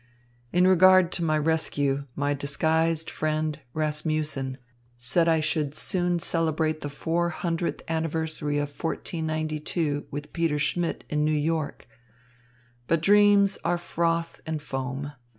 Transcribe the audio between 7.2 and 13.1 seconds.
hundredth anniversary of 1492 with Peter Schmidt in New York. But